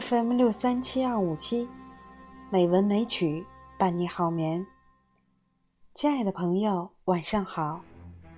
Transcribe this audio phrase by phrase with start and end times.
[0.00, 1.66] FM 六三七二五七，
[2.50, 3.44] 美文美曲
[3.76, 4.64] 伴你好眠。
[5.92, 7.80] 亲爱的朋友，晚上好，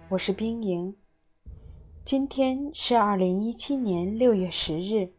[0.09, 0.97] 我是冰莹。
[2.03, 5.11] 今天是二零一七年六月十日，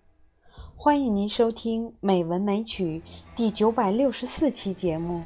[0.76, 3.04] 欢迎您收听《美文美曲》
[3.36, 5.24] 第九百六十四期节目。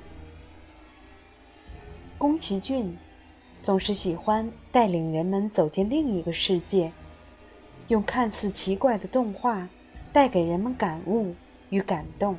[2.18, 2.98] 宫崎骏
[3.62, 6.92] 总是喜欢带领人们走进另一个世界，
[7.88, 9.70] 用看似奇怪的动画。
[10.16, 11.36] 带给人们感悟
[11.72, 12.38] 与感动。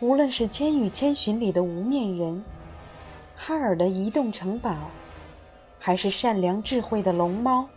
[0.00, 2.44] 无论是《千与千寻》里的无面人，
[3.36, 4.74] 哈尔的移动城堡，
[5.78, 7.68] 还是善良智慧的龙猫，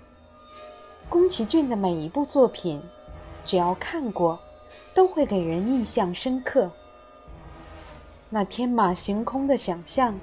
[1.07, 2.81] 宫崎骏的每一部作品，
[3.45, 4.39] 只要看过，
[4.95, 6.71] 都会给人印象深刻。
[8.31, 10.19] 那天马行空的想象，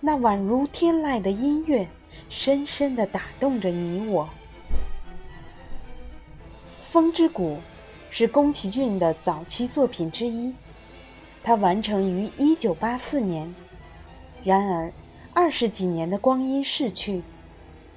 [0.00, 1.86] 那宛如天籁的音乐，
[2.30, 4.24] 深深的打动着你我。
[6.90, 7.54] 《风之谷》
[8.10, 10.52] 是宫崎骏的早期作品之一，
[11.40, 13.54] 它完成于1984年。
[14.42, 14.92] 然而，
[15.32, 17.22] 二十几年的光阴逝去，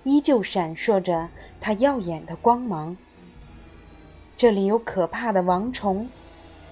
[0.04, 1.30] 依旧闪烁着
[1.60, 2.96] 它耀眼的光芒。
[4.38, 6.08] 这里有可怕的王虫，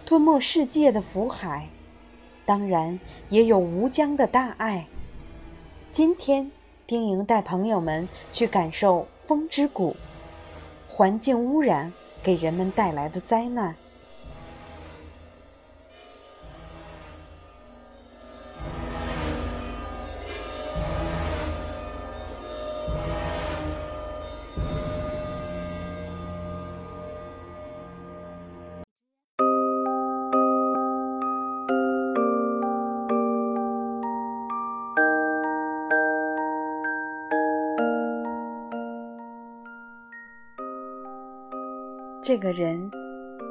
[0.06, 1.69] 吞没世界的福海，
[2.46, 4.85] 当然也有无疆的大爱。
[5.91, 6.51] 今天，
[6.85, 9.94] 冰莹带朋友们去感受《风之谷》，
[10.88, 11.91] 环境污染。
[12.24, 13.76] 给人们带来的灾难。
[42.24, 42.90] 这个人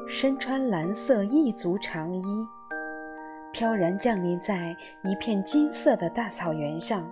[0.07, 2.47] 身穿蓝色异族长衣，
[3.51, 4.73] 飘然降临在
[5.03, 7.05] 一片金色的大草原上，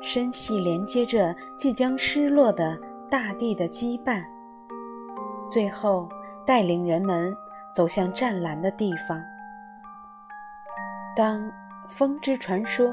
[0.00, 2.78] 身系连接着即将失落的
[3.10, 4.24] 大地的羁绊，
[5.50, 6.08] 最后
[6.46, 7.36] 带领人们
[7.74, 9.22] 走向湛蓝的地方。
[11.14, 11.38] 当
[11.86, 12.88] 《风之传说》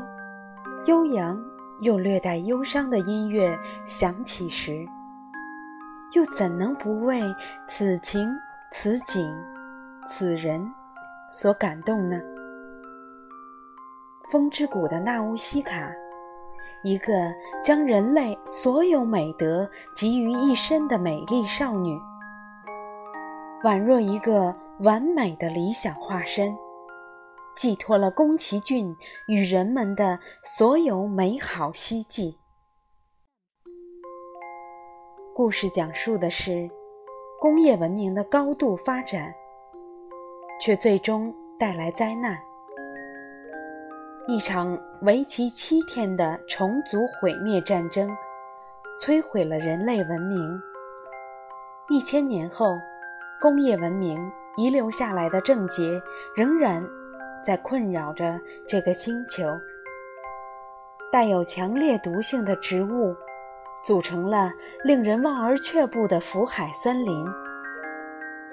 [0.86, 1.42] 悠扬
[1.80, 4.86] 又略带忧伤的音乐响起时，
[6.14, 7.22] 又怎能不为
[7.68, 8.30] 此情、
[8.72, 9.32] 此景、
[10.08, 10.66] 此人
[11.30, 12.20] 所感动呢？
[14.32, 15.92] 风之谷的纳乌西卡，
[16.84, 17.14] 一个
[17.64, 22.00] 将人类所有美德集于一身的美丽少女，
[23.64, 26.56] 宛若一个完美的理想化身，
[27.56, 28.96] 寄托了宫崎骏
[29.28, 32.38] 与人们的所有美好希冀。
[35.40, 36.70] 故事讲述的是
[37.40, 39.34] 工业文明的高度发展，
[40.60, 42.38] 却最终带来灾难。
[44.28, 48.10] 一场为期七天的虫族毁灭战争，
[49.00, 50.62] 摧毁了人类文明。
[51.88, 52.78] 一千年后，
[53.40, 54.20] 工业文明
[54.58, 56.02] 遗留下来的症结，
[56.36, 56.86] 仍然
[57.42, 58.38] 在困扰着
[58.68, 59.46] 这个星球。
[61.10, 63.16] 带有强烈毒性的植物。
[63.84, 64.52] 组成了
[64.84, 67.26] 令人望而却步的福海森林。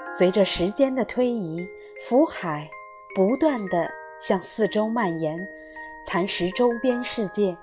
[0.07, 1.67] 随着时间的推移，
[2.09, 2.71] 福海
[3.15, 3.91] 不断地
[4.21, 5.37] 向四周蔓延，
[6.07, 7.57] 蚕食周边世界。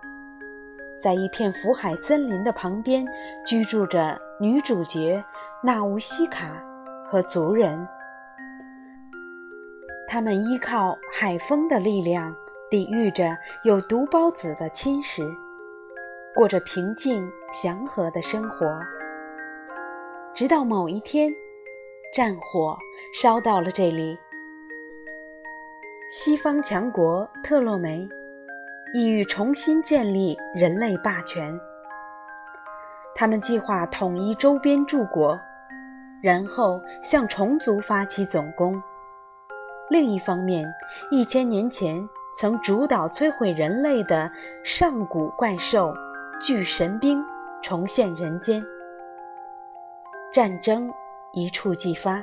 [1.00, 3.06] 在一片福海森林的旁边，
[3.46, 5.24] 居住着女主角
[5.64, 6.62] 纳乌西卡
[7.06, 7.88] 和族人。
[10.08, 12.36] 他们依靠海风的力量，
[12.70, 15.26] 抵御着有毒孢子的侵蚀。
[16.36, 18.66] 过着平静祥和的生活，
[20.34, 21.32] 直到某一天，
[22.12, 22.76] 战火
[23.14, 24.18] 烧到了这里。
[26.10, 28.10] 西方强国特洛梅
[28.96, 31.56] 意欲重新建立人类霸权，
[33.14, 35.40] 他们计划统一周边诸国，
[36.24, 38.82] 然后向虫族发起总攻。
[39.92, 40.68] 另一方面，
[41.12, 42.04] 一千年前
[42.36, 44.32] 曾主导摧毁人类的
[44.64, 45.94] 上古怪兽。
[46.42, 47.24] 巨神兵
[47.64, 48.62] 重现人间，
[50.34, 50.92] 战争
[51.32, 52.22] 一触即发。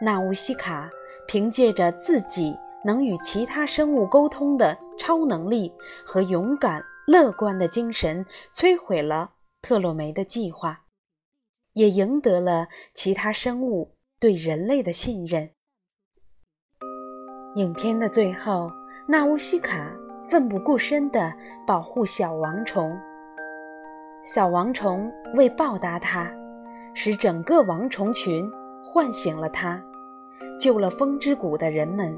[0.00, 0.88] 纳乌西卡
[1.26, 5.74] 凭借着自己能与其他生物沟通的超能力
[6.06, 8.24] 和勇敢乐观的精神，
[8.54, 10.82] 摧毁了特洛梅的计划，
[11.72, 15.50] 也赢得了其他生物对人类的信任。
[17.56, 18.70] 影片的最后，
[19.08, 19.92] 纳乌西卡
[20.28, 21.32] 奋不顾身地
[21.66, 22.96] 保护小王虫。
[24.24, 26.30] 小王虫为报答他，
[26.94, 28.48] 使整个王虫群
[28.80, 29.82] 唤醒了他，
[30.60, 32.16] 救了风之谷的人们。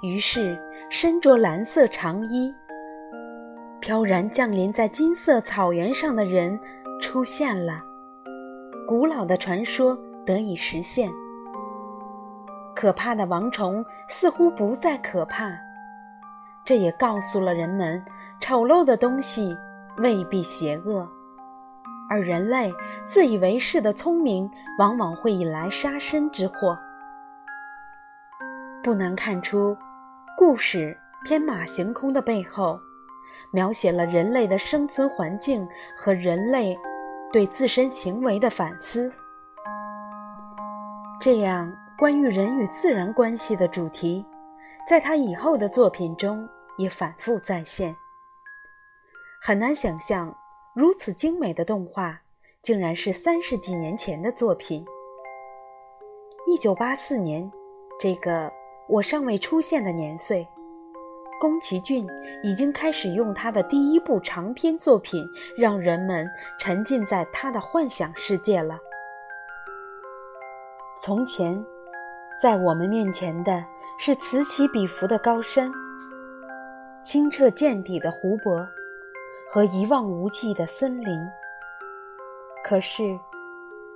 [0.00, 0.58] 于是，
[0.88, 2.50] 身着蓝色长衣、
[3.80, 6.58] 飘然降临在金色草原上的人
[7.02, 7.84] 出现了，
[8.86, 11.10] 古老的传说得以实现。
[12.74, 15.50] 可怕的王虫似乎不再可怕，
[16.64, 18.02] 这也告诉了人们，
[18.40, 19.54] 丑陋的东西
[20.00, 21.08] 未必邪恶。
[22.10, 22.72] 而人类
[23.06, 26.78] 自以为是的聪明，往往会引来杀身之祸。
[28.82, 29.76] 不难看出，
[30.36, 30.96] 故事
[31.26, 32.80] 天马行空的背后，
[33.50, 36.78] 描写了人类的生存环境和人类
[37.30, 39.12] 对自身行为的反思。
[41.20, 44.24] 这样，关于人与自然关系的主题，
[44.88, 46.48] 在他以后的作品中
[46.78, 47.94] 也反复再现。
[49.40, 50.34] 很难想象。
[50.74, 52.20] 如此精美的动画，
[52.62, 54.84] 竟然是三十几年前的作品。
[56.46, 57.50] 一九八四年，
[57.98, 58.48] 这个
[58.88, 60.46] 我尚未出现的年岁，
[61.40, 62.06] 宫崎骏
[62.44, 65.24] 已经开始用他的第一部长篇作品，
[65.56, 66.28] 让人们
[66.60, 68.78] 沉浸在他的幻想世界了。
[70.96, 71.60] 从前，
[72.40, 73.64] 在我们面前的
[73.98, 75.72] 是此起彼伏的高山，
[77.02, 78.64] 清澈见底的湖泊。
[79.48, 81.18] 和一望无际的森林。
[82.64, 83.18] 可是，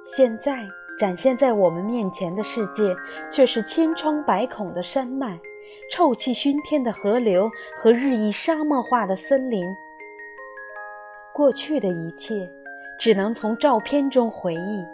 [0.05, 0.67] 现在
[0.99, 2.97] 展现在我们面前的世界，
[3.31, 5.39] 却是千疮百孔的山脉、
[5.91, 9.67] 臭气熏天的河流和日益沙漠化的森林。
[11.35, 12.51] 过去的一切，
[12.99, 14.85] 只能从照片中回忆。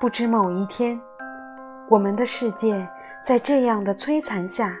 [0.00, 1.00] 不知某一天，
[1.88, 2.86] 我们的世界
[3.22, 4.76] 在这样的摧残下，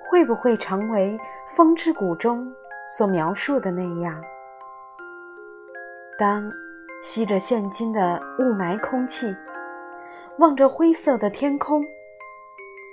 [0.00, 1.18] 会不会成为
[1.56, 2.52] 风之谷中？
[2.96, 4.20] 所描述的那样，
[6.18, 6.52] 当
[7.04, 9.34] 吸着现今的雾霾空气，
[10.38, 11.84] 望着灰色的天空，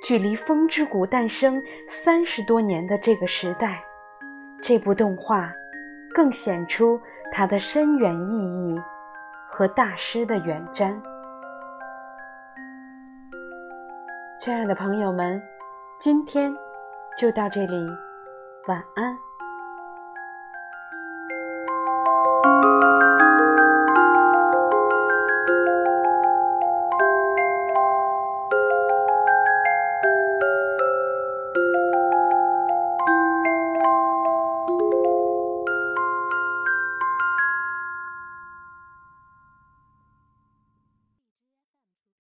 [0.04, 1.60] 距离风之谷诞生
[1.90, 3.84] 三十多年的这个时代，
[4.62, 5.52] 这部动画
[6.14, 7.02] 更显出
[7.32, 8.80] 它的深远意义
[9.50, 10.96] 和大师的远瞻。
[14.40, 15.42] 亲爱的朋友们，
[15.98, 16.56] 今天
[17.18, 17.90] 就到这里，
[18.68, 19.27] 晚安。